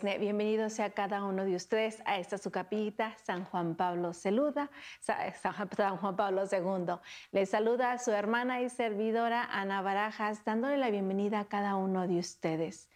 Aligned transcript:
Bienvenido 0.00 0.70
sea 0.70 0.88
cada 0.88 1.22
uno 1.22 1.44
de 1.44 1.54
ustedes 1.54 2.02
a 2.06 2.16
esta 2.16 2.38
su 2.38 2.50
capita, 2.50 3.14
San 3.24 3.44
Juan 3.44 3.74
Pablo 3.74 4.14
Saluda, 4.14 4.70
San 5.00 5.98
Juan 5.98 6.16
Pablo 6.16 6.44
II. 6.50 6.94
Les 7.30 7.50
saluda 7.50 7.92
a 7.92 7.98
su 7.98 8.10
hermana 8.10 8.62
y 8.62 8.70
servidora 8.70 9.44
Ana 9.44 9.82
Barajas, 9.82 10.46
dándole 10.46 10.78
la 10.78 10.88
bienvenida 10.88 11.40
a 11.40 11.44
cada 11.44 11.76
uno 11.76 12.08
de 12.08 12.18
ustedes, 12.18 12.88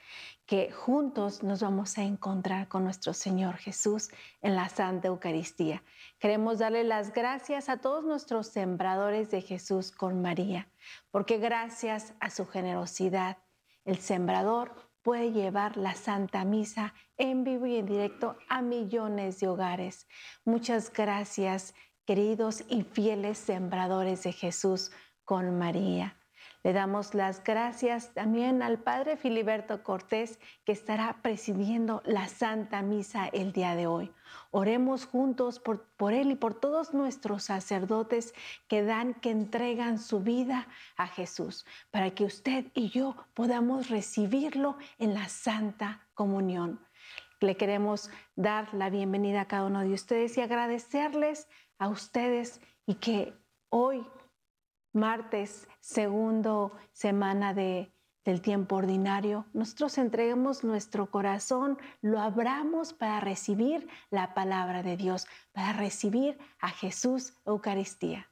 que 0.47 0.73
juntos 0.73 1.43
nos 1.43 1.61
vamos 1.61 1.99
a 1.99 2.03
encontrar 2.03 2.67
con 2.67 2.85
nuestro 2.85 3.13
Señor 3.13 3.57
Jesús 3.57 4.09
en 4.41 4.57
la 4.57 4.71
Santa 4.71 5.09
Eucaristía. 5.09 5.83
Queremos 6.19 6.61
darle 6.61 6.83
las 6.83 7.13
gracias 7.13 7.69
a 7.69 7.77
todos 7.77 8.05
nuestros 8.05 8.47
sembradores 8.47 9.31
de 9.31 9.43
Jesús 9.43 9.93
con 9.93 10.23
María, 10.23 10.67
porque 11.11 11.37
gracias 11.37 12.15
a 12.21 12.31
su 12.31 12.47
generosidad, 12.47 13.37
el 13.85 13.99
sembrador 13.99 14.86
puede 15.07 15.31
llevar 15.31 15.77
la 15.77 15.95
Santa 15.95 16.45
Misa 16.45 16.93
en 17.17 17.45
vivo 17.45 17.67
y 17.67 17.77
en 17.77 17.87
directo 17.87 18.37
a 18.49 18.61
millones 18.61 19.39
de 19.39 19.47
hogares. 19.47 20.09
Muchas 20.45 20.93
gracias, 20.93 21.77
queridos 22.05 22.65
y 22.69 22.83
fieles 22.83 23.39
sembradores 23.39 24.25
de 24.25 24.33
Jesús 24.33 24.91
con 25.25 25.57
María. 25.59 26.17
Le 26.63 26.73
damos 26.73 27.15
las 27.15 27.45
gracias 27.45 28.13
también 28.13 28.63
al 28.63 28.79
Padre 28.79 29.17
Filiberto 29.17 29.83
Cortés, 29.83 30.41
que 30.65 30.73
estará 30.73 31.19
presidiendo 31.23 32.03
la 32.05 32.29
Santa 32.29 32.83
Misa 32.83 33.29
el 33.29 33.53
día 33.53 33.77
de 33.77 33.87
hoy. 33.87 34.13
Oremos 34.51 35.07
juntos 35.07 35.61
por, 35.61 36.13
Él 36.13 36.31
y 36.31 36.35
por 36.35 36.55
todos 36.55 36.93
nuestros 36.93 37.45
sacerdotes 37.45 38.35
que 38.69 38.83
dan, 38.83 39.15
que 39.15 39.31
entregan 39.31 39.99
su 39.99 40.21
vida 40.21 40.67
a 40.97 41.07
Jesús, 41.07 41.67
para 41.91 42.11
que 42.11 42.25
usted 42.25 42.67
y 42.75 42.91
yo 42.91 43.17
podamos 43.35 43.89
recibirlo 43.89 44.77
en 44.99 45.15
la 45.15 45.29
Santa 45.29 46.07
Comunión. 46.15 46.81
Le 47.41 47.57
queremos 47.57 48.11
dar 48.35 48.73
la 48.73 48.89
bienvenida 48.91 49.43
a 49.43 49.49
cada 49.49 49.67
uno 49.67 49.81
de 49.81 49.93
ustedes 49.93 50.37
y 50.39 50.41
agradecerles 50.41 51.49
a 51.79 51.89
ustedes 51.89 52.61
y 52.87 52.95
que 52.95 53.35
hoy 53.69 54.07
martes, 54.97 55.69
segundo 55.81 56.73
semana 56.93 57.55
de, 57.55 57.93
del 58.25 58.41
tiempo 58.41 58.77
ordinario, 58.77 59.47
nosotros 59.53 59.99
entreguemos 59.99 60.65
nuestro 60.65 61.11
corazón, 61.11 61.79
lo 62.03 62.19
abramos 62.19 62.93
para 62.93 63.21
recibir 63.21 63.89
la 64.11 64.35
palabra 64.35 64.83
de 64.83 64.97
Dios, 64.97 65.27
para 65.53 65.73
recibir 65.73 66.39
a 66.59 66.71
Jesús 66.71 67.35
Eucaristía. 67.45 68.29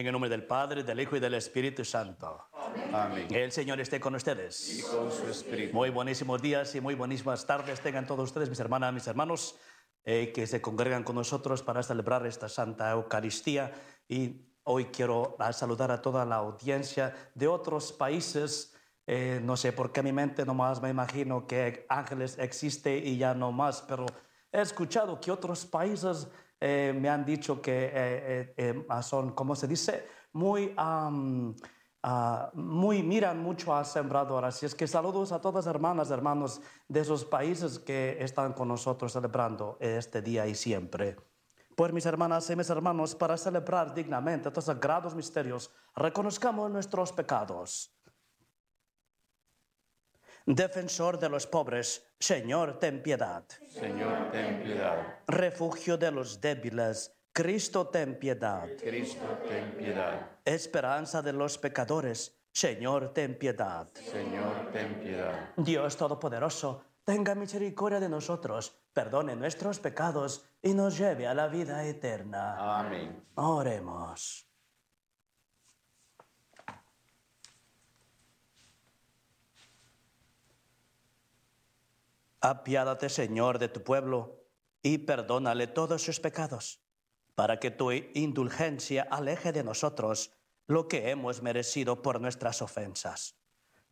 En 0.00 0.04
el 0.04 0.10
nombre 0.10 0.28
del 0.28 0.42
Padre, 0.42 0.82
del 0.82 0.98
Hijo 0.98 1.14
y 1.16 1.20
del 1.20 1.34
Espíritu 1.34 1.84
Santo. 1.84 2.48
Amén. 2.92 3.28
El 3.30 3.52
Señor 3.52 3.80
esté 3.80 4.00
con 4.00 4.16
ustedes. 4.16 4.80
Y 4.80 4.82
con 4.82 5.08
su 5.12 5.28
espíritu. 5.28 5.72
Muy 5.72 5.90
buenísimos 5.90 6.42
días 6.42 6.74
y 6.74 6.80
muy 6.80 6.96
buenísimas 6.96 7.46
tardes 7.46 7.78
tengan 7.78 8.04
todos 8.04 8.24
ustedes, 8.24 8.50
mis 8.50 8.58
hermanas, 8.58 8.92
mis 8.92 9.06
hermanos, 9.06 9.54
eh, 10.04 10.32
que 10.34 10.48
se 10.48 10.60
congregan 10.60 11.04
con 11.04 11.14
nosotros 11.14 11.62
para 11.62 11.80
celebrar 11.84 12.26
esta 12.26 12.48
Santa 12.48 12.90
Eucaristía. 12.90 13.72
Y 14.08 14.48
hoy 14.64 14.86
quiero 14.86 15.36
saludar 15.52 15.92
a 15.92 16.02
toda 16.02 16.24
la 16.24 16.36
audiencia 16.36 17.14
de 17.36 17.46
otros 17.46 17.92
países. 17.92 18.74
Eh, 19.06 19.38
no 19.44 19.56
sé 19.56 19.72
por 19.72 19.92
qué 19.92 20.02
mi 20.02 20.12
mente 20.12 20.44
nomás 20.44 20.82
me 20.82 20.90
imagino 20.90 21.46
que 21.46 21.86
Ángeles 21.88 22.36
existe 22.40 22.98
y 22.98 23.16
ya 23.16 23.32
no 23.32 23.52
más, 23.52 23.82
pero 23.82 24.06
he 24.50 24.60
escuchado 24.60 25.20
que 25.20 25.30
otros 25.30 25.64
países 25.64 26.26
eh, 26.66 26.94
me 26.94 27.10
han 27.10 27.26
dicho 27.26 27.60
que 27.60 27.90
eh, 27.92 28.54
eh, 28.56 28.86
son, 29.02 29.32
como 29.32 29.54
se 29.54 29.68
dice, 29.68 30.06
muy, 30.32 30.72
ah, 30.78 31.10
muy, 32.54 33.02
miran 33.02 33.38
mucho 33.42 33.74
a 33.74 33.84
sembrador. 33.84 34.46
Así 34.46 34.64
es 34.64 34.74
que 34.74 34.86
saludos 34.86 35.32
a 35.32 35.42
todas 35.42 35.66
hermanas, 35.66 36.10
hermanos 36.10 36.62
de 36.88 37.00
esos 37.00 37.26
países 37.26 37.78
que 37.78 38.16
están 38.18 38.54
con 38.54 38.68
nosotros 38.68 39.12
celebrando 39.12 39.76
este 39.78 40.22
día 40.22 40.46
y 40.46 40.54
siempre. 40.54 41.18
Pues 41.76 41.92
mis 41.92 42.06
hermanas 42.06 42.48
y 42.48 42.56
mis 42.56 42.70
hermanos, 42.70 43.14
para 43.14 43.36
celebrar 43.36 43.92
dignamente 43.92 44.48
estos 44.48 44.64
sagrados 44.64 45.14
misterios, 45.14 45.70
reconozcamos 45.94 46.70
nuestros 46.70 47.12
pecados. 47.12 47.93
Defensor 50.46 51.18
de 51.18 51.30
los 51.30 51.46
pobres, 51.46 52.06
Señor, 52.18 52.78
ten 52.78 53.02
piedad. 53.02 53.44
Señor, 53.66 54.30
ten 54.30 54.62
piedad. 54.62 55.20
Refugio 55.26 55.96
de 55.96 56.10
los 56.10 56.38
débiles, 56.38 57.16
Cristo, 57.32 57.88
ten 57.88 58.18
piedad. 58.18 58.68
Cristo, 58.78 59.26
ten 59.48 59.72
piedad. 59.72 60.38
Esperanza 60.44 61.22
de 61.22 61.32
los 61.32 61.56
pecadores, 61.56 62.38
Señor, 62.52 63.14
ten 63.14 63.38
piedad. 63.38 63.88
Señor, 63.94 64.70
ten 64.70 65.00
piedad. 65.00 65.48
Dios 65.56 65.96
Todopoderoso, 65.96 66.82
tenga 67.04 67.34
misericordia 67.34 67.98
de 67.98 68.10
nosotros, 68.10 68.78
perdone 68.92 69.34
nuestros 69.36 69.80
pecados 69.80 70.44
y 70.62 70.74
nos 70.74 70.98
lleve 70.98 71.26
a 71.26 71.32
la 71.32 71.48
vida 71.48 71.84
eterna. 71.84 72.80
Amén. 72.80 73.24
Oremos. 73.34 74.46
Apiádate, 82.44 83.08
Señor, 83.08 83.58
de 83.58 83.68
tu 83.68 83.82
pueblo 83.82 84.44
y 84.82 84.98
perdónale 84.98 85.66
todos 85.66 86.02
sus 86.02 86.20
pecados, 86.20 86.82
para 87.34 87.58
que 87.58 87.70
tu 87.70 87.90
indulgencia 87.90 89.08
aleje 89.10 89.50
de 89.50 89.64
nosotros 89.64 90.30
lo 90.66 90.86
que 90.86 91.08
hemos 91.08 91.40
merecido 91.40 92.02
por 92.02 92.20
nuestras 92.20 92.60
ofensas. 92.60 93.38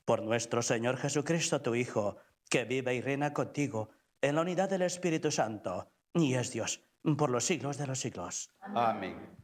Por 0.04 0.20
nuestro 0.20 0.60
Señor 0.60 0.98
Jesucristo, 0.98 1.62
tu 1.62 1.74
Hijo, 1.74 2.18
que 2.50 2.66
vive 2.66 2.94
y 2.94 3.00
reina 3.00 3.32
contigo 3.32 3.88
en 4.20 4.34
la 4.34 4.42
unidad 4.42 4.68
del 4.68 4.82
Espíritu 4.82 5.30
Santo, 5.30 5.90
y 6.12 6.34
es 6.34 6.52
Dios 6.52 6.82
por 7.16 7.30
los 7.30 7.44
siglos 7.44 7.78
de 7.78 7.86
los 7.86 8.00
siglos. 8.00 8.50
Amén. 8.60 9.41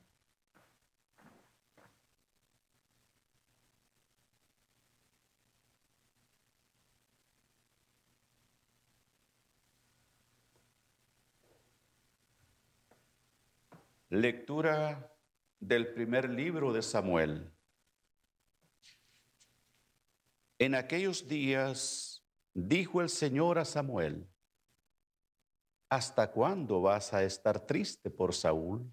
Lectura 14.11 15.15
del 15.61 15.93
primer 15.93 16.31
libro 16.31 16.73
de 16.73 16.81
Samuel. 16.81 17.53
En 20.59 20.75
aquellos 20.75 21.29
días 21.29 22.25
dijo 22.55 23.03
el 23.03 23.11
Señor 23.11 23.59
a 23.59 23.67
Samuel, 23.67 24.27
¿hasta 25.91 26.33
cuándo 26.33 26.81
vas 26.81 27.13
a 27.13 27.23
estar 27.23 27.61
triste 27.67 28.09
por 28.09 28.35
Saúl? 28.35 28.91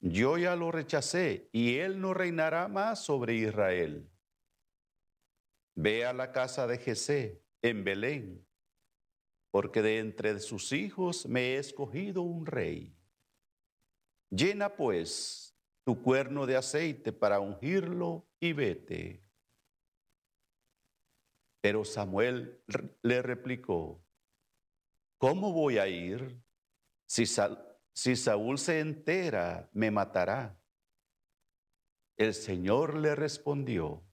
Yo 0.00 0.38
ya 0.38 0.56
lo 0.56 0.72
rechacé 0.72 1.48
y 1.52 1.76
él 1.76 2.00
no 2.00 2.14
reinará 2.14 2.66
más 2.66 3.04
sobre 3.04 3.34
Israel. 3.34 4.10
Ve 5.76 6.04
a 6.04 6.12
la 6.12 6.32
casa 6.32 6.66
de 6.66 6.78
Jesé 6.78 7.44
en 7.62 7.84
Belén, 7.84 8.44
porque 9.52 9.82
de 9.82 10.00
entre 10.00 10.40
sus 10.40 10.72
hijos 10.72 11.26
me 11.26 11.54
he 11.54 11.58
escogido 11.58 12.22
un 12.22 12.44
rey 12.44 12.97
Llena 14.30 14.76
pues 14.76 15.56
tu 15.84 16.02
cuerno 16.02 16.46
de 16.46 16.56
aceite 16.56 17.12
para 17.12 17.40
ungirlo 17.40 18.28
y 18.38 18.52
vete. 18.52 19.24
Pero 21.60 21.84
Samuel 21.84 22.62
le 23.02 23.22
replicó, 23.22 24.04
¿cómo 25.16 25.52
voy 25.52 25.78
a 25.78 25.88
ir? 25.88 26.40
Si, 27.06 27.26
Saúl 28.16 28.58
se 28.58 28.80
entera, 28.80 29.70
me 29.72 29.90
matará. 29.90 30.60
El 32.16 32.34
Señor 32.34 32.96
le 32.96 33.14
respondió, 33.14 34.04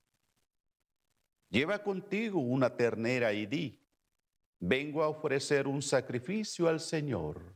lleva 1.50 1.84
contigo 1.84 2.40
una 2.40 2.78
ternera 2.78 3.34
y 3.34 3.48
di, 3.48 3.84
vengo 4.60 5.04
a 5.04 5.10
ofrecer 5.10 5.68
un 5.68 5.82
sacrificio 5.82 6.68
al 6.68 6.80
Señor. 6.80 7.56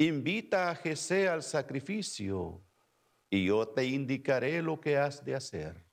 Invita 0.00 0.70
a 0.70 0.74
Jesé 0.74 1.28
al 1.28 1.42
sacrificio 1.42 2.64
y 3.28 3.44
yo 3.44 3.68
te 3.68 3.84
indicaré 3.84 4.62
lo 4.62 4.80
que 4.80 4.96
has 4.96 5.22
de 5.22 5.34
hacer. 5.34 5.84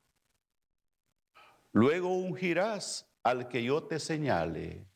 Luego 1.74 2.16
ungirás 2.16 3.06
al 3.22 3.50
que 3.50 3.62
yo 3.62 3.84
te 3.84 4.00
señale. 4.00 4.88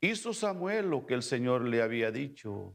Hizo 0.00 0.34
Samuel 0.34 0.90
lo 0.90 1.06
que 1.06 1.14
el 1.14 1.22
Señor 1.22 1.62
le 1.62 1.80
había 1.80 2.10
dicho. 2.10 2.74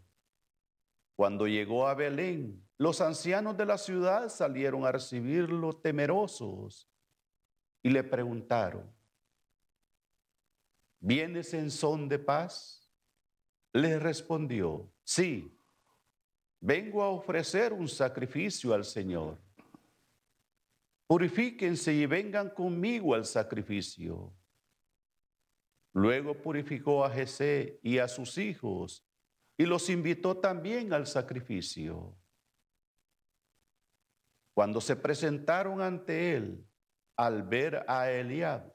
Cuando 1.17 1.45
llegó 1.45 1.89
a 1.89 1.95
Belén, 1.95 2.65
los 2.77 3.01
ancianos 3.01 3.57
de 3.57 3.65
la 3.65 3.77
ciudad 3.77 4.29
salieron 4.29 4.85
a 4.85 4.93
recibirlo 4.93 5.75
temerosos 5.75 6.87
y 7.83 7.89
le 7.89 8.01
preguntaron, 8.01 8.89
¿vienes 11.01 11.53
en 11.53 11.69
son 11.69 12.07
de 12.07 12.17
paz? 12.17 12.78
Le 13.73 13.99
respondió, 13.99 14.91
sí, 15.03 15.55
vengo 16.59 17.03
a 17.03 17.09
ofrecer 17.09 17.73
un 17.73 17.87
sacrificio 17.87 18.73
al 18.73 18.83
Señor. 18.83 19.37
Purifíquense 21.07 21.93
y 21.93 22.05
vengan 22.05 22.49
conmigo 22.49 23.15
al 23.15 23.25
sacrificio. 23.25 24.33
Luego 25.93 26.35
purificó 26.35 27.03
a 27.03 27.09
Jesé 27.09 27.79
y 27.81 27.97
a 27.97 28.07
sus 28.07 28.37
hijos 28.37 29.05
y 29.57 29.65
los 29.65 29.89
invitó 29.89 30.37
también 30.37 30.93
al 30.93 31.07
sacrificio. 31.07 32.15
Cuando 34.53 34.81
se 34.81 34.95
presentaron 34.95 35.81
ante 35.81 36.35
él, 36.35 36.65
al 37.17 37.43
ver 37.43 37.83
a 37.87 38.09
Eliab, 38.11 38.73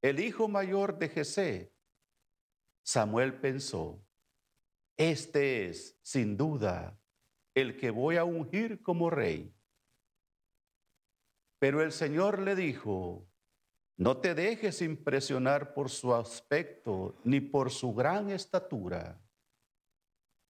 el 0.00 0.20
hijo 0.20 0.48
mayor 0.48 0.98
de 0.98 1.08
Jesé, 1.08 1.74
Samuel 2.82 3.40
pensó, 3.40 4.02
este 4.96 5.68
es, 5.68 5.98
sin 6.02 6.36
duda, 6.36 6.98
el 7.54 7.76
que 7.76 7.90
voy 7.90 8.16
a 8.16 8.24
ungir 8.24 8.82
como 8.82 9.10
rey. 9.10 9.54
Pero 11.58 11.82
el 11.82 11.92
Señor 11.92 12.40
le 12.40 12.56
dijo, 12.56 13.26
no 13.96 14.16
te 14.16 14.34
dejes 14.34 14.82
impresionar 14.82 15.72
por 15.72 15.88
su 15.88 16.14
aspecto 16.14 17.14
ni 17.24 17.40
por 17.40 17.70
su 17.70 17.94
gran 17.94 18.30
estatura, 18.30 19.20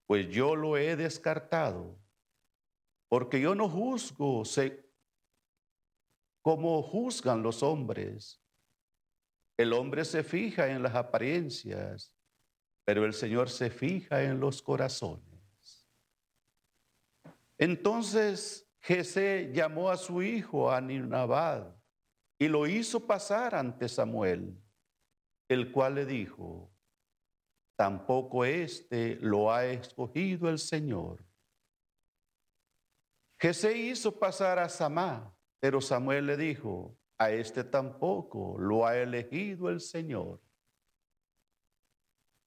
pues 0.07 0.29
yo 0.29 0.55
lo 0.55 0.77
he 0.77 0.95
descartado, 0.95 1.99
porque 3.07 3.39
yo 3.39 3.55
no 3.55 3.69
juzgo 3.69 4.43
como 6.41 6.81
juzgan 6.83 7.41
los 7.43 7.63
hombres. 7.63 8.41
El 9.57 9.73
hombre 9.73 10.05
se 10.05 10.23
fija 10.23 10.67
en 10.67 10.83
las 10.83 10.95
apariencias, 10.95 12.14
pero 12.85 13.03
el 13.03 13.13
Señor 13.13 13.49
se 13.49 13.69
fija 13.69 14.23
en 14.23 14.39
los 14.39 14.61
corazones. 14.61 15.25
Entonces 17.57 18.69
Jesé 18.79 19.51
llamó 19.53 19.89
a 19.89 19.97
su 19.97 20.21
hijo 20.21 20.71
Aninabad 20.71 21.75
y 22.37 22.47
lo 22.47 22.67
hizo 22.67 23.07
pasar 23.07 23.55
ante 23.55 23.89
Samuel, 23.89 24.55
el 25.47 25.71
cual 25.71 25.95
le 25.95 26.05
dijo, 26.05 26.71
tampoco 27.75 28.45
éste 28.45 29.17
lo 29.19 29.51
ha 29.51 29.65
escogido 29.65 30.49
el 30.49 30.59
Señor. 30.59 31.25
Jesé 33.39 33.77
hizo 33.77 34.17
pasar 34.17 34.59
a 34.59 34.69
Samá, 34.69 35.35
pero 35.59 35.81
Samuel 35.81 36.27
le 36.27 36.37
dijo, 36.37 36.95
a 37.17 37.31
este 37.31 37.63
tampoco 37.63 38.57
lo 38.59 38.85
ha 38.85 38.97
elegido 38.97 39.69
el 39.69 39.81
Señor. 39.81 40.44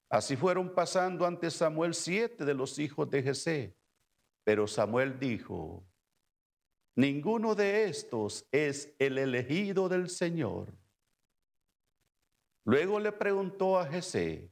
Así 0.09 0.37
fueron 0.37 0.75
pasando 0.75 1.27
ante 1.27 1.51
Samuel 1.51 1.95
siete 1.95 2.45
de 2.45 2.55
los 2.55 2.79
hijos 2.79 3.11
de 3.11 3.23
Jesé, 3.23 3.77
pero 4.45 4.67
Samuel 4.67 5.19
dijo, 5.19 5.87
Ninguno 6.99 7.55
de 7.55 7.85
estos 7.85 8.49
es 8.51 8.93
el 8.99 9.19
elegido 9.19 9.89
del 9.89 10.09
Señor. 10.09 10.77
Luego 12.65 12.99
le 12.99 13.13
preguntó 13.13 13.79
a 13.79 13.87
Jesé, 13.87 14.51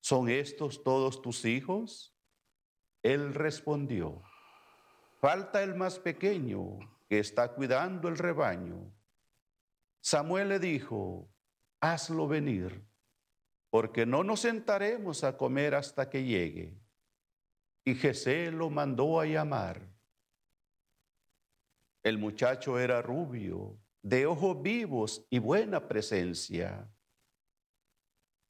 ¿son 0.00 0.28
estos 0.28 0.84
todos 0.84 1.20
tus 1.22 1.44
hijos? 1.44 2.14
Él 3.02 3.34
respondió, 3.34 4.22
falta 5.20 5.62
el 5.62 5.74
más 5.74 5.98
pequeño 5.98 6.78
que 7.08 7.18
está 7.18 7.52
cuidando 7.52 8.08
el 8.08 8.16
rebaño. 8.16 8.94
Samuel 10.00 10.50
le 10.50 10.58
dijo, 10.60 11.28
hazlo 11.80 12.28
venir, 12.28 12.86
porque 13.76 14.06
no 14.06 14.24
nos 14.24 14.40
sentaremos 14.40 15.22
a 15.22 15.36
comer 15.36 15.74
hasta 15.74 16.08
que 16.08 16.24
llegue. 16.24 16.80
Y 17.84 17.94
Jesé 17.94 18.50
lo 18.50 18.70
mandó 18.70 19.20
a 19.20 19.26
llamar. 19.26 19.86
El 22.02 22.16
muchacho 22.16 22.78
era 22.78 23.02
rubio, 23.02 23.78
de 24.00 24.24
ojos 24.24 24.62
vivos 24.62 25.26
y 25.28 25.40
buena 25.40 25.88
presencia. 25.88 26.90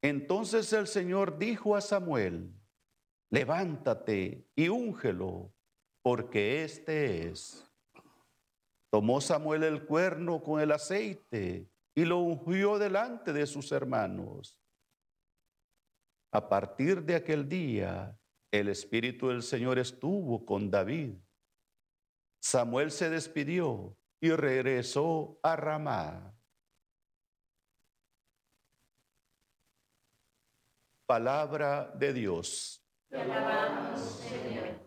Entonces 0.01 0.73
el 0.73 0.87
Señor 0.87 1.39
dijo 1.39 1.75
a 1.75 1.81
Samuel, 1.81 2.55
levántate 3.29 4.47
y 4.55 4.69
úngelo, 4.69 5.53
porque 6.03 6.63
este 6.63 7.27
es. 7.27 7.69
Tomó 8.91 9.21
Samuel 9.21 9.65
el 9.65 9.87
cuerno 9.87 10.41
con 10.41 10.61
el 10.61 10.71
aceite 10.71 11.69
y 11.97 12.05
lo 12.05 12.19
ungió 12.19 12.79
delante 12.79 13.33
de 13.33 13.45
sus 13.49 13.73
hermanos. 13.73 14.63
A 16.37 16.49
partir 16.51 17.03
de 17.03 17.17
aquel 17.17 17.49
día, 17.49 18.15
el 18.51 18.69
Espíritu 18.69 19.29
del 19.29 19.43
Señor 19.43 19.79
estuvo 19.79 20.45
con 20.45 20.71
David 20.71 21.15
Samuel 22.47 22.93
se 22.93 23.11
despidió 23.11 23.99
y 24.21 24.31
regresó 24.31 25.41
a 25.43 25.57
Ramá. 25.57 26.33
Palabra 31.07 31.91
de 31.95 32.13
Dios. 32.13 32.85
Te 33.09 33.21
alabamos, 33.21 34.01
Señor. 34.01 34.81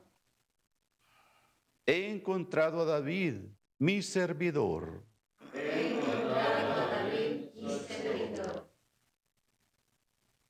He 1.86 2.10
encontrado 2.10 2.84
a 2.84 2.86
David, 2.86 3.42
mi 3.78 4.02
servidor. 4.02 5.06
He 5.54 5.98
encontrado 5.98 6.74
a 6.74 6.86
David, 6.92 7.50
mi 7.56 7.80
servidor. 7.80 8.72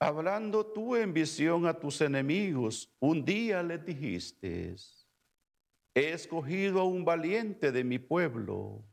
Hablando 0.09 0.65
tú 0.65 0.95
en 0.95 1.13
visión 1.13 1.67
a 1.67 1.73
tus 1.75 2.01
enemigos, 2.01 2.91
un 2.99 3.23
día 3.23 3.61
les 3.61 3.85
dijiste, 3.85 4.75
He 5.93 6.13
escogido 6.13 6.79
a 6.79 6.83
un 6.83 7.05
valiente 7.05 7.71
de 7.71 7.83
mi 7.83 7.99
pueblo 7.99 8.83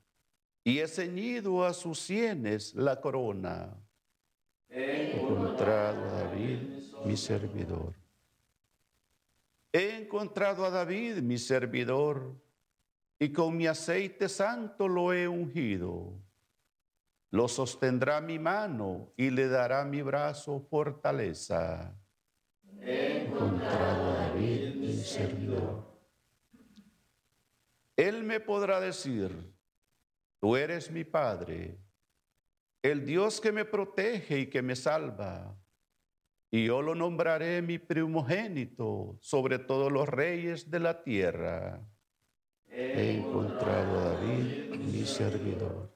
y 0.63 0.79
he 0.79 0.87
ceñido 0.87 1.65
a 1.65 1.73
sus 1.73 2.01
sienes 2.01 2.75
la 2.75 3.01
corona. 3.01 3.75
He 4.69 5.17
encontrado 5.17 6.05
a 6.05 6.25
David, 6.25 6.59
mi 7.07 7.17
servidor. 7.17 7.95
He 9.73 9.97
encontrado 9.97 10.67
a 10.67 10.71
David, 10.71 11.23
mi 11.23 11.39
servidor, 11.39 12.35
y 13.19 13.33
con 13.33 13.57
mi 13.57 13.67
aceite 13.67 14.29
santo 14.29 14.87
lo 14.87 15.15
he 15.15 15.27
ungido. 15.27 16.13
Lo 17.31 17.49
sostendrá 17.49 18.21
mi 18.21 18.39
mano 18.39 19.13
y 19.17 19.31
le 19.31 19.49
dará 19.49 19.85
mi 19.85 20.03
brazo 20.03 20.61
fortaleza. 20.61 21.95
He 22.81 23.27
encontrado 23.27 24.11
a 24.11 24.29
David, 24.29 24.77
mi 24.77 24.93
servidor. 24.93 25.97
Él 27.97 28.23
me 28.23 28.41
podrá 28.41 28.79
decir, 28.79 29.55
tú 30.39 30.55
eres 30.55 30.91
mi 30.91 31.05
Padre, 31.05 31.79
el 32.83 33.05
Dios 33.05 33.41
que 33.41 33.53
me 33.53 33.65
protege 33.65 34.41
y 34.41 34.47
que 34.47 34.63
me 34.63 34.77
salva. 34.77 35.57
Y 36.51 36.67
yo 36.67 36.83
lo 36.83 36.95
nombraré 36.95 37.61
mi 37.63 37.79
primogénito 37.79 39.19
sobre 39.21 39.59
todos 39.59 39.91
los 39.91 40.09
reyes 40.09 40.71
de 40.71 40.79
la 40.79 41.03
tierra. 41.03 41.81
He 42.69 43.17
encontrado 43.17 43.99
a 43.99 44.05
David, 44.11 44.77
mi 44.77 45.05
servidor. 45.05 45.96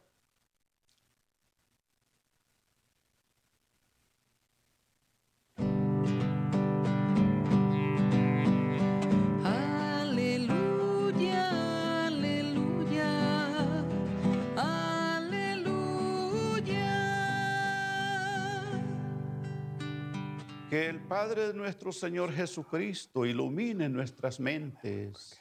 Que 20.81 20.87
el 20.87 21.07
Padre 21.07 21.49
de 21.49 21.53
nuestro 21.53 21.93
Señor 21.93 22.33
Jesucristo 22.33 23.27
ilumine 23.27 23.87
nuestras 23.91 24.41
mentes 24.41 25.39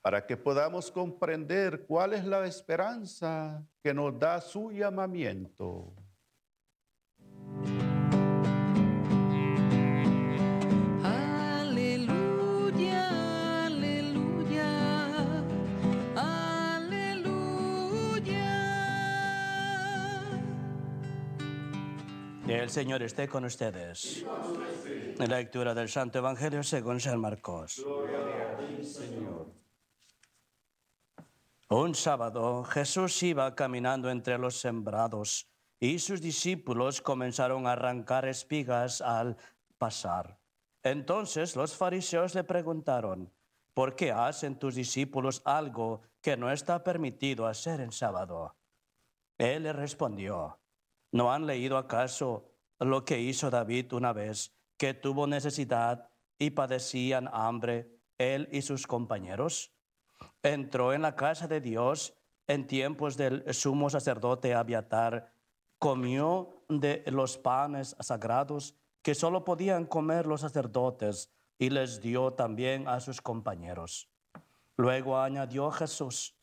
para 0.00 0.24
que 0.24 0.34
podamos 0.34 0.90
comprender 0.90 1.84
cuál 1.84 2.14
es 2.14 2.24
la 2.24 2.46
esperanza 2.46 3.62
que 3.82 3.92
nos 3.92 4.18
da 4.18 4.40
su 4.40 4.70
llamamiento. 4.70 5.94
El 22.68 22.74
Señor 22.74 23.02
esté 23.02 23.26
con 23.26 23.46
ustedes. 23.46 24.26
La 25.16 25.24
lectura 25.24 25.72
del 25.72 25.88
Santo 25.88 26.18
Evangelio 26.18 26.62
según 26.62 27.00
San 27.00 27.18
Marcos. 27.18 27.82
Un 31.70 31.94
sábado 31.94 32.64
Jesús 32.64 33.22
iba 33.22 33.54
caminando 33.54 34.10
entre 34.10 34.36
los 34.36 34.60
sembrados 34.60 35.48
y 35.80 35.98
sus 35.98 36.20
discípulos 36.20 37.00
comenzaron 37.00 37.66
a 37.66 37.72
arrancar 37.72 38.28
espigas 38.28 39.00
al 39.00 39.38
pasar. 39.78 40.38
Entonces 40.82 41.56
los 41.56 41.74
fariseos 41.74 42.34
le 42.34 42.44
preguntaron, 42.44 43.32
¿por 43.72 43.96
qué 43.96 44.12
hacen 44.12 44.58
tus 44.58 44.74
discípulos 44.74 45.40
algo 45.46 46.02
que 46.20 46.36
no 46.36 46.52
está 46.52 46.84
permitido 46.84 47.46
hacer 47.46 47.80
en 47.80 47.92
sábado? 47.92 48.54
Él 49.38 49.62
le 49.62 49.72
respondió, 49.72 50.58
¿no 51.12 51.32
han 51.32 51.46
leído 51.46 51.78
acaso 51.78 52.44
lo 52.78 53.04
que 53.04 53.20
hizo 53.20 53.50
David 53.50 53.92
una 53.92 54.12
vez 54.12 54.54
que 54.76 54.94
tuvo 54.94 55.26
necesidad 55.26 56.08
y 56.38 56.50
padecían 56.50 57.28
hambre 57.32 57.90
él 58.18 58.48
y 58.52 58.62
sus 58.62 58.86
compañeros? 58.86 59.72
Entró 60.42 60.92
en 60.92 61.02
la 61.02 61.16
casa 61.16 61.48
de 61.48 61.60
Dios 61.60 62.14
en 62.46 62.66
tiempos 62.66 63.16
del 63.16 63.52
sumo 63.52 63.90
sacerdote 63.90 64.54
Abiatar, 64.54 65.32
comió 65.78 66.64
de 66.68 67.04
los 67.06 67.36
panes 67.38 67.94
sagrados 68.00 68.74
que 69.02 69.14
solo 69.14 69.44
podían 69.44 69.84
comer 69.84 70.26
los 70.26 70.40
sacerdotes 70.40 71.30
y 71.58 71.70
les 71.70 72.00
dio 72.00 72.32
también 72.32 72.88
a 72.88 73.00
sus 73.00 73.20
compañeros. 73.20 74.08
Luego 74.76 75.18
añadió 75.18 75.70
Jesús, 75.70 76.36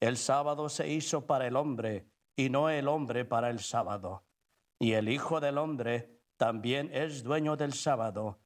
el 0.00 0.16
sábado 0.16 0.68
se 0.68 0.88
hizo 0.88 1.26
para 1.26 1.46
el 1.46 1.56
hombre 1.56 2.08
y 2.36 2.48
no 2.48 2.70
el 2.70 2.88
hombre 2.88 3.24
para 3.24 3.50
el 3.50 3.58
sábado. 3.58 4.24
Y 4.82 4.94
el 4.94 5.10
Hijo 5.10 5.40
del 5.40 5.58
Hombre 5.58 6.22
también 6.38 6.88
es 6.90 7.22
dueño 7.22 7.54
del 7.54 7.74
sábado. 7.74 8.38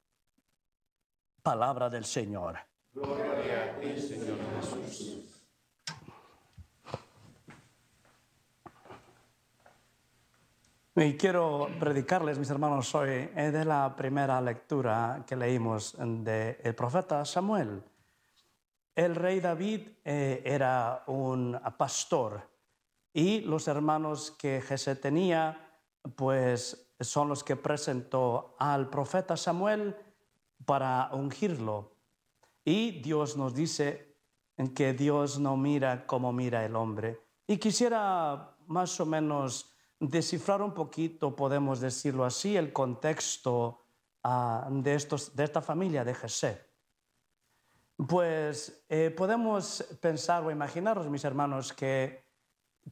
Palabra 1.41 1.89
del 1.89 2.03
Señor. 2.03 2.57
Gloria 2.91 3.73
a 3.77 3.79
ti, 3.79 3.97
Señor 3.97 4.37
Jesús. 4.59 5.41
Y 10.97 11.13
quiero 11.15 11.69
predicarles, 11.79 12.37
mis 12.37 12.49
hermanos, 12.49 12.93
hoy 12.95 13.27
de 13.27 13.63
la 13.63 13.95
primera 13.95 14.41
lectura 14.41 15.23
que 15.25 15.37
leímos 15.37 15.95
del 15.97 16.75
profeta 16.75 17.23
Samuel. 17.23 17.81
El 18.93 19.15
rey 19.15 19.39
David 19.39 19.87
eh, 20.03 20.41
era 20.43 21.03
un 21.07 21.57
pastor 21.77 22.41
y 23.13 23.39
los 23.39 23.69
hermanos 23.69 24.31
que 24.31 24.59
Jesús 24.59 24.99
tenía, 24.99 25.64
pues 26.15 26.91
son 26.99 27.29
los 27.29 27.43
que 27.43 27.55
presentó 27.55 28.55
al 28.59 28.89
profeta 28.89 29.35
Samuel 29.37 29.95
para 30.65 31.09
ungirlo. 31.13 31.95
Y 32.63 33.01
Dios 33.01 33.37
nos 33.37 33.53
dice 33.53 34.15
que 34.75 34.93
Dios 34.93 35.39
no 35.39 35.57
mira 35.57 36.05
como 36.07 36.31
mira 36.31 36.65
el 36.65 36.75
hombre. 36.75 37.21
Y 37.47 37.57
quisiera 37.57 38.55
más 38.67 38.99
o 38.99 39.05
menos 39.05 39.71
descifrar 39.99 40.61
un 40.61 40.73
poquito, 40.73 41.35
podemos 41.35 41.79
decirlo 41.79 42.25
así, 42.25 42.57
el 42.57 42.73
contexto 42.73 43.81
uh, 44.23 44.81
de, 44.81 44.95
estos, 44.95 45.35
de 45.35 45.43
esta 45.43 45.61
familia 45.61 46.03
de 46.03 46.15
Jesús. 46.15 46.55
Pues 48.07 48.85
eh, 48.89 49.09
podemos 49.15 49.83
pensar 50.01 50.43
o 50.43 50.51
imaginaros, 50.51 51.09
mis 51.09 51.23
hermanos, 51.23 51.71
que, 51.71 52.24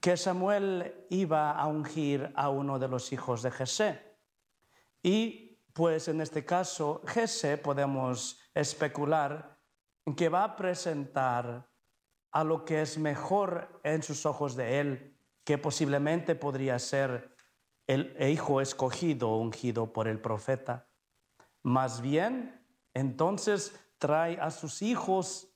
que 0.02 0.18
Samuel 0.18 1.06
iba 1.10 1.52
a 1.52 1.68
ungir 1.68 2.32
a 2.36 2.50
uno 2.50 2.80
de 2.80 2.88
los 2.88 3.12
hijos 3.14 3.42
de 3.44 3.52
Jesé. 3.52 4.18
Y 5.02 5.60
pues 5.74 6.08
en 6.08 6.22
este 6.22 6.46
caso, 6.46 7.02
Jesé 7.06 7.58
podemos 7.58 8.40
especular 8.54 9.60
que 10.16 10.30
va 10.30 10.44
a 10.44 10.56
presentar 10.56 11.70
a 12.32 12.44
lo 12.44 12.66
que 12.66 12.82
es 12.82 12.98
mejor 12.98 13.80
en 13.84 14.04
sus 14.04 14.26
ojos 14.26 14.56
de 14.56 14.80
él, 14.80 15.18
que 15.44 15.58
posiblemente 15.58 16.36
podría 16.36 16.80
ser 16.80 17.36
el 17.88 18.16
hijo 18.20 18.62
escogido, 18.62 19.36
ungido 19.38 19.94
por 19.94 20.08
el 20.08 20.20
profeta. 20.20 20.88
Más 21.62 22.02
bien, 22.02 22.66
entonces 22.94 23.80
trae 23.98 24.40
a 24.40 24.52
sus 24.52 24.82
hijos 24.82 25.54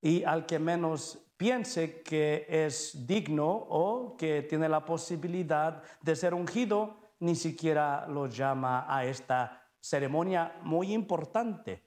y 0.00 0.24
al 0.24 0.46
que 0.46 0.58
menos 0.58 1.29
piense 1.40 2.02
que 2.02 2.44
es 2.50 3.06
digno 3.06 3.48
o 3.50 4.14
que 4.14 4.42
tiene 4.42 4.68
la 4.68 4.84
posibilidad 4.84 5.82
de 6.02 6.14
ser 6.14 6.34
ungido, 6.34 6.98
ni 7.20 7.34
siquiera 7.34 8.06
lo 8.06 8.26
llama 8.26 8.84
a 8.86 9.06
esta 9.06 9.66
ceremonia 9.80 10.60
muy 10.64 10.92
importante, 10.92 11.82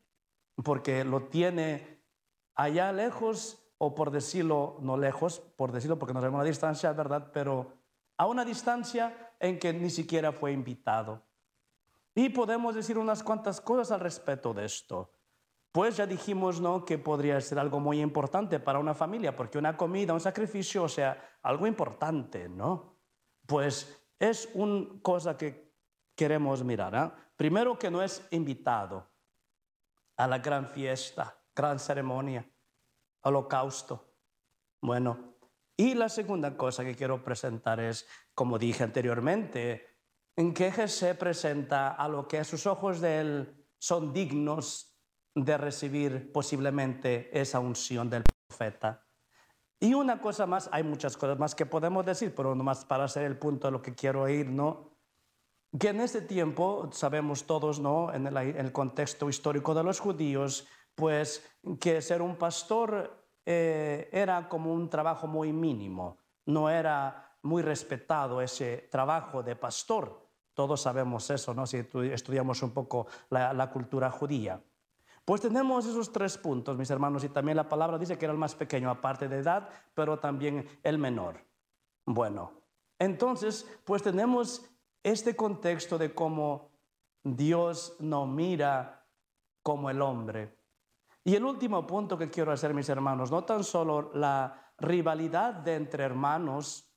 porque 0.63 1.03
lo 1.03 1.27
tiene 1.27 2.01
allá 2.55 2.91
lejos, 2.91 3.63
o 3.77 3.93
por 3.93 4.09
decirlo, 4.09 4.79
no 4.81 4.97
lejos, 4.97 5.39
por 5.39 5.71
decirlo 5.71 5.99
porque 5.99 6.15
nos 6.15 6.23
vemos 6.23 6.39
a 6.39 6.41
una 6.41 6.49
distancia, 6.49 6.91
¿verdad? 6.91 7.29
Pero 7.31 7.73
a 8.17 8.25
una 8.25 8.43
distancia 8.43 9.35
en 9.39 9.59
que 9.59 9.71
ni 9.71 9.91
siquiera 9.91 10.31
fue 10.31 10.51
invitado. 10.51 11.21
Y 12.15 12.29
podemos 12.29 12.73
decir 12.73 12.97
unas 12.97 13.21
cuantas 13.21 13.61
cosas 13.61 13.91
al 13.91 13.99
respecto 13.99 14.51
de 14.51 14.65
esto. 14.65 15.11
Pues 15.73 15.97
ya 15.97 16.05
dijimos, 16.05 16.61
¿no? 16.61 16.85
Que 16.85 16.99
podría 16.99 17.41
ser 17.41 17.57
algo 17.57 17.79
muy 17.79 17.99
importante 17.99 18.59
para 18.59 18.77
una 18.77 18.93
familia, 18.93 19.35
porque 19.35 19.57
una 19.57 19.75
comida, 19.75 20.13
un 20.13 20.19
sacrificio, 20.19 20.83
o 20.83 20.87
sea, 20.87 21.39
algo 21.41 21.65
importante, 21.65 22.47
¿no? 22.47 22.99
Pues 23.47 23.99
es 24.19 24.51
una 24.53 25.01
cosa 25.01 25.35
que 25.35 25.73
queremos 26.15 26.63
mirar. 26.63 26.93
¿eh? 26.93 27.11
Primero 27.35 27.79
que 27.79 27.89
no 27.89 28.03
es 28.03 28.23
invitado 28.29 29.09
a 30.15 30.27
la 30.27 30.37
gran 30.37 30.67
fiesta, 30.67 31.35
gran 31.55 31.79
ceremonia, 31.79 32.47
holocausto. 33.21 34.13
Bueno, 34.79 35.33
y 35.75 35.95
la 35.95 36.07
segunda 36.07 36.55
cosa 36.55 36.85
que 36.85 36.93
quiero 36.95 37.23
presentar 37.23 37.79
es, 37.79 38.07
como 38.35 38.59
dije 38.59 38.83
anteriormente, 38.83 39.87
en 40.35 40.53
que 40.53 40.87
se 40.87 41.15
presenta 41.15 41.93
a 41.93 42.07
lo 42.07 42.27
que 42.27 42.37
a 42.37 42.43
sus 42.43 42.67
ojos 42.67 43.01
de 43.01 43.19
él 43.19 43.67
son 43.79 44.13
dignos 44.13 44.92
de 45.35 45.57
recibir 45.57 46.31
posiblemente 46.31 47.29
esa 47.39 47.59
unción 47.59 48.09
del 48.09 48.23
profeta. 48.47 49.03
Y 49.79 49.93
una 49.93 50.21
cosa 50.21 50.45
más, 50.45 50.69
hay 50.71 50.83
muchas 50.83 51.17
cosas 51.17 51.37
más 51.37 51.55
que 51.55 51.65
podemos 51.65 52.05
decir, 52.05 52.33
pero 52.33 52.55
nomás 52.55 52.85
para 52.85 53.03
hacer 53.03 53.23
el 53.23 53.37
punto 53.37 53.67
de 53.67 53.71
lo 53.71 53.81
que 53.81 53.95
quiero 53.95 54.29
ir, 54.29 54.49
¿no? 54.49 54.91
Que 55.77 55.89
en 55.89 56.01
este 56.01 56.21
tiempo, 56.21 56.89
sabemos 56.93 57.45
todos, 57.45 57.79
¿no? 57.79 58.13
En 58.13 58.27
el, 58.27 58.71
contexto 58.71 59.27
histórico 59.27 59.73
de 59.73 59.83
los 59.83 59.99
judíos, 59.99 60.67
pues 60.95 61.45
que 61.81 62.01
ser 62.01 62.21
un 62.21 62.37
pastor 62.37 63.25
eh, 63.45 64.07
era 64.13 64.47
como 64.47 64.71
un 64.71 64.89
trabajo 64.89 65.27
muy 65.27 65.51
mínimo, 65.51 66.17
no 66.45 66.69
era 66.69 67.35
muy 67.41 67.61
respetado 67.61 68.41
ese 68.41 68.87
trabajo 68.89 69.43
de 69.43 69.55
pastor. 69.55 70.29
Todos 70.53 70.81
sabemos 70.81 71.29
eso, 71.31 71.53
¿no? 71.53 71.65
Si 71.65 71.83
estudiamos 72.11 72.61
un 72.61 72.71
poco 72.71 73.07
la 73.29 73.69
cultura 73.71 74.11
judía. 74.11 74.61
Pues 75.25 75.41
tenemos 75.41 75.85
esos 75.85 76.11
tres 76.11 76.37
puntos, 76.37 76.77
mis 76.77 76.89
hermanos, 76.89 77.23
y 77.23 77.29
también 77.29 77.55
la 77.55 77.69
palabra 77.69 77.97
dice 77.97 78.17
que 78.17 78.25
era 78.25 78.33
el 78.33 78.39
más 78.39 78.55
pequeño, 78.55 78.89
aparte 78.89 79.29
de 79.29 79.37
edad, 79.37 79.69
pero 79.93 80.19
también 80.19 80.67
el 80.83 80.97
menor. 80.97 81.45
Bueno, 82.05 82.51
entonces, 82.99 83.65
pues 83.85 84.03
tenemos 84.03 84.69
este 85.01 85.35
contexto 85.35 85.97
de 85.97 86.13
cómo 86.13 86.71
Dios 87.23 87.95
no 87.99 88.27
mira 88.27 89.05
como 89.61 89.89
el 89.89 90.01
hombre. 90.01 90.57
Y 91.23 91.35
el 91.35 91.45
último 91.45 91.87
punto 91.87 92.17
que 92.17 92.29
quiero 92.29 92.51
hacer, 92.51 92.73
mis 92.73 92.89
hermanos, 92.89 93.31
no 93.31 93.45
tan 93.45 93.63
solo 93.63 94.11
la 94.13 94.73
rivalidad 94.77 95.53
de 95.53 95.75
entre 95.75 96.03
hermanos, 96.03 96.89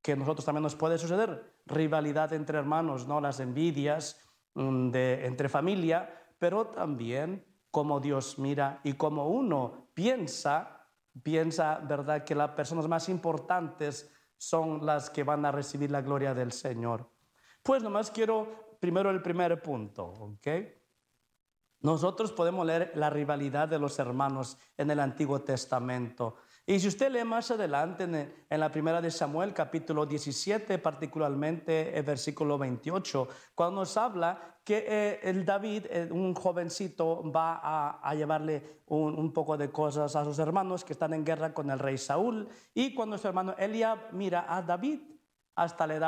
que 0.00 0.12
a 0.12 0.16
nosotros 0.16 0.44
también 0.44 0.62
nos 0.62 0.76
puede 0.76 0.98
suceder, 0.98 1.56
rivalidad 1.66 2.32
entre 2.32 2.58
hermanos, 2.58 3.08
no 3.08 3.20
las 3.20 3.40
envidias 3.40 4.20
mm, 4.54 4.90
de, 4.90 5.26
entre 5.26 5.48
familia, 5.48 6.08
pero 6.38 6.66
también 6.66 7.44
cómo 7.70 8.00
Dios 8.00 8.38
mira 8.38 8.80
y 8.84 8.94
cómo 8.94 9.28
uno 9.28 9.90
piensa, 9.94 10.88
piensa, 11.22 11.78
¿verdad?, 11.78 12.24
que 12.24 12.34
las 12.34 12.50
personas 12.50 12.88
más 12.88 13.08
importantes 13.08 14.10
son 14.36 14.84
las 14.84 15.10
que 15.10 15.24
van 15.24 15.44
a 15.44 15.52
recibir 15.52 15.90
la 15.90 16.02
gloria 16.02 16.34
del 16.34 16.52
Señor. 16.52 17.10
Pues 17.62 17.82
nomás 17.82 18.10
quiero 18.10 18.76
primero 18.80 19.10
el 19.10 19.22
primer 19.22 19.60
punto, 19.62 20.04
¿ok? 20.04 20.46
Nosotros 21.80 22.32
podemos 22.32 22.66
leer 22.66 22.92
la 22.94 23.10
rivalidad 23.10 23.68
de 23.68 23.78
los 23.78 23.98
hermanos 23.98 24.58
en 24.76 24.90
el 24.90 25.00
Antiguo 25.00 25.42
Testamento. 25.42 26.36
Y 26.68 26.80
si 26.80 26.88
usted 26.88 27.12
lee 27.12 27.22
más 27.22 27.48
adelante 27.52 28.02
en, 28.50 28.60
la 28.60 28.72
primera 28.72 29.00
de 29.00 29.12
Samuel, 29.12 29.54
capítulo 29.54 30.04
17, 30.04 30.78
particularmente 30.78 31.96
el 31.96 32.02
versículo 32.02 32.58
28, 32.58 33.28
cuando 33.54 33.82
nos 33.82 33.96
habla 33.96 34.58
que 34.64 34.84
eh, 34.88 35.20
el 35.22 35.44
David, 35.44 35.86
eh, 35.88 36.08
un 36.10 36.34
jovencito, 36.34 37.30
va 37.30 37.60
a, 38.02 38.14
llevarle 38.16 38.80
un, 38.86 39.16
un, 39.16 39.32
poco 39.32 39.56
de 39.56 39.70
cosas 39.70 40.16
a 40.16 40.24
sus 40.24 40.40
hermanos 40.40 40.84
que 40.84 40.94
están 40.94 41.14
en 41.14 41.24
guerra 41.24 41.54
con 41.54 41.70
el 41.70 41.78
rey 41.78 41.98
Saúl. 41.98 42.48
Y 42.74 42.94
cuando 42.94 43.16
su 43.16 43.28
hermano 43.28 43.54
Eliab 43.56 44.12
mira 44.12 44.44
a 44.48 44.60
David, 44.60 44.98
hasta 45.54 45.86
le 45.86 46.00
da 46.00 46.04